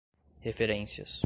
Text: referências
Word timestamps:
referências 0.41 1.19